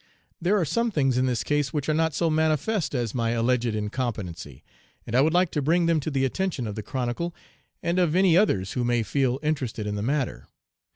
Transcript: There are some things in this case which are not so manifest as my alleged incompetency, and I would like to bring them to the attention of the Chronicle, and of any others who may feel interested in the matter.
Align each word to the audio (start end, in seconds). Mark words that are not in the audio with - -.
There 0.41 0.57
are 0.59 0.65
some 0.65 0.89
things 0.89 1.19
in 1.19 1.27
this 1.27 1.43
case 1.43 1.71
which 1.71 1.87
are 1.87 1.93
not 1.93 2.15
so 2.15 2.27
manifest 2.31 2.95
as 2.95 3.13
my 3.13 3.29
alleged 3.37 3.75
incompetency, 3.75 4.63
and 5.05 5.15
I 5.15 5.21
would 5.21 5.31
like 5.31 5.51
to 5.51 5.61
bring 5.61 5.85
them 5.85 5.99
to 5.99 6.09
the 6.09 6.25
attention 6.25 6.65
of 6.65 6.73
the 6.73 6.81
Chronicle, 6.81 7.35
and 7.83 7.99
of 7.99 8.15
any 8.15 8.35
others 8.35 8.71
who 8.71 8.83
may 8.83 9.03
feel 9.03 9.37
interested 9.43 9.85
in 9.85 9.93
the 9.93 10.01
matter. 10.01 10.47